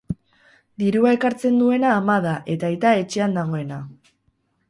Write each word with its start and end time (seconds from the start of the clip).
Dirua 0.83 1.11
ekartzen 1.17 1.59
duena 1.63 1.91
ama 1.97 2.15
da 2.25 2.33
eta 2.55 2.71
aita, 2.71 2.97
etxean 3.03 3.37
dagoena. 3.39 3.81